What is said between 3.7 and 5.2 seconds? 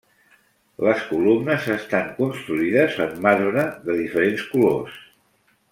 de diferents colors.